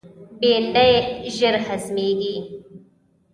بېنډۍ 0.39 0.93
ژر 1.35 1.55
هضمیږي 1.67 2.35